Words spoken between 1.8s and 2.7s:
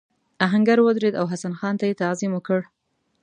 یې تعظیم وکړ.